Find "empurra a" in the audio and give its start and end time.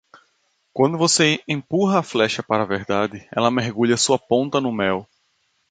1.47-2.01